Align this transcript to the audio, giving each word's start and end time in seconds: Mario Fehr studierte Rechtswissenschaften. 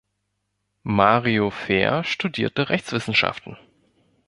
Mario 0.81 1.51
Fehr 1.51 2.03
studierte 2.03 2.69
Rechtswissenschaften. 2.69 3.55